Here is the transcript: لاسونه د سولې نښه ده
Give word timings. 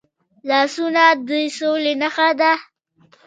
لاسونه 0.49 1.03
د 1.27 1.29
سولې 1.57 1.93
نښه 2.01 2.29
ده 2.39 2.51